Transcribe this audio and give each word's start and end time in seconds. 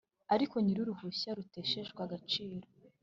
Ariko 0.33 0.55
nyir’uruhushya 0.59 1.29
ruteshejwe 1.37 1.99
agaciro 2.07 2.67